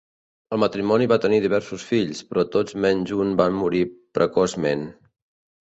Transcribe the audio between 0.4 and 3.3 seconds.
El matrimoni va tenir diversos fills, però tots menys